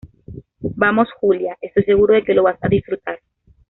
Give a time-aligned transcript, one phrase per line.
[0.77, 3.19] vamos, Julia, estoy seguro de que lo vas a disfrutar.